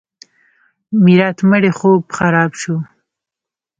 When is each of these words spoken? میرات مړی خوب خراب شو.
میرات 1.03 1.37
مړی 1.49 1.71
خوب 1.79 2.01
خراب 2.17 2.51
شو. 2.61 2.75